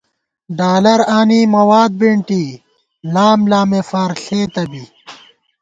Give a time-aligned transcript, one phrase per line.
[0.59, 2.43] ڈالر آنی، مَواد بېنٹی،
[3.13, 4.83] لاملامےفار ݪېتہ بی